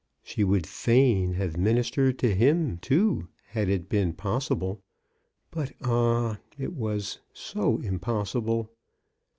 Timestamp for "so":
7.33-7.77